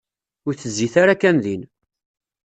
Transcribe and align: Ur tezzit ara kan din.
Ur 0.47 0.53
tezzit 0.55 0.95
ara 1.01 1.15
kan 1.21 1.37
din. 1.43 1.61